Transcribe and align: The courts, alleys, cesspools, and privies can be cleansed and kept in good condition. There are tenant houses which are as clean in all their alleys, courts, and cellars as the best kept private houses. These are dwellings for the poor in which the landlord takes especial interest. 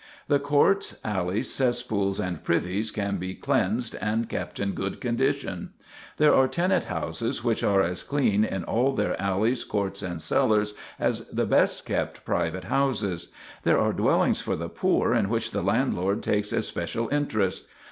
The 0.29 0.39
courts, 0.39 0.99
alleys, 1.05 1.53
cesspools, 1.53 2.19
and 2.19 2.43
privies 2.43 2.89
can 2.89 3.17
be 3.17 3.35
cleansed 3.35 3.93
and 4.01 4.27
kept 4.27 4.59
in 4.59 4.71
good 4.71 4.99
condition. 4.99 5.73
There 6.17 6.33
are 6.33 6.47
tenant 6.47 6.85
houses 6.85 7.43
which 7.43 7.63
are 7.63 7.83
as 7.83 8.01
clean 8.01 8.43
in 8.43 8.63
all 8.63 8.93
their 8.93 9.15
alleys, 9.21 9.63
courts, 9.63 10.01
and 10.01 10.19
cellars 10.19 10.73
as 10.99 11.27
the 11.29 11.45
best 11.45 11.85
kept 11.85 12.25
private 12.25 12.63
houses. 12.63 13.27
These 13.61 13.75
are 13.75 13.93
dwellings 13.93 14.41
for 14.41 14.55
the 14.55 14.69
poor 14.69 15.13
in 15.13 15.29
which 15.29 15.51
the 15.51 15.61
landlord 15.61 16.23
takes 16.23 16.51
especial 16.51 17.07
interest. 17.09 17.67